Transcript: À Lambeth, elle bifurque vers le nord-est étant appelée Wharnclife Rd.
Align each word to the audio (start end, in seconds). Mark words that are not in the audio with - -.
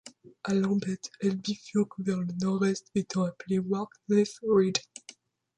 À 0.43 0.55
Lambeth, 0.55 1.11
elle 1.19 1.35
bifurque 1.37 1.99
vers 1.99 2.19
le 2.21 2.33
nord-est 2.41 2.87
étant 2.95 3.23
appelée 3.25 3.59
Wharnclife 3.59 4.39
Rd. 4.49 4.79